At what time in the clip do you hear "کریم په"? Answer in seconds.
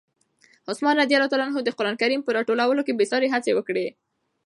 2.01-2.31